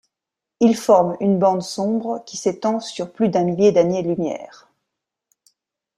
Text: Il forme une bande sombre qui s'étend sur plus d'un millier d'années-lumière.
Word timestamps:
Il 0.61 0.75
forme 0.75 1.15
une 1.19 1.37
bande 1.37 1.61
sombre 1.61 2.23
qui 2.25 2.35
s'étend 2.35 2.79
sur 2.79 3.13
plus 3.13 3.29
d'un 3.29 3.43
millier 3.43 3.71
d'années-lumière. 3.71 4.67